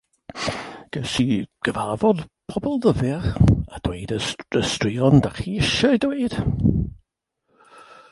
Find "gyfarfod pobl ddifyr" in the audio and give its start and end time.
1.67-3.27